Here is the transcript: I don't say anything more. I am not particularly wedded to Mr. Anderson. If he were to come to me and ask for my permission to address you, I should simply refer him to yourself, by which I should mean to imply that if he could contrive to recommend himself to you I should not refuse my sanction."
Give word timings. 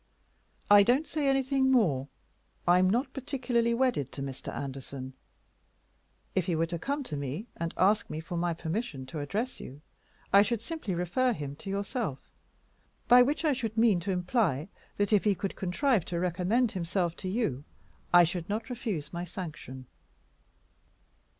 I 0.67 0.81
don't 0.81 1.05
say 1.05 1.27
anything 1.29 1.69
more. 1.71 2.07
I 2.67 2.79
am 2.79 2.89
not 2.89 3.13
particularly 3.13 3.75
wedded 3.75 4.11
to 4.13 4.23
Mr. 4.23 4.51
Anderson. 4.51 5.13
If 6.33 6.47
he 6.47 6.55
were 6.55 6.65
to 6.65 6.79
come 6.79 7.03
to 7.03 7.15
me 7.15 7.45
and 7.55 7.71
ask 7.77 8.07
for 8.23 8.35
my 8.35 8.55
permission 8.55 9.05
to 9.05 9.19
address 9.19 9.59
you, 9.59 9.79
I 10.33 10.41
should 10.41 10.59
simply 10.63 10.95
refer 10.95 11.33
him 11.33 11.55
to 11.57 11.69
yourself, 11.69 12.31
by 13.07 13.21
which 13.21 13.45
I 13.45 13.53
should 13.53 13.77
mean 13.77 13.99
to 13.99 14.09
imply 14.09 14.69
that 14.97 15.13
if 15.13 15.23
he 15.23 15.35
could 15.35 15.55
contrive 15.55 16.03
to 16.05 16.19
recommend 16.19 16.71
himself 16.71 17.15
to 17.17 17.29
you 17.29 17.63
I 18.11 18.23
should 18.23 18.49
not 18.49 18.71
refuse 18.71 19.13
my 19.13 19.23
sanction." 19.23 19.85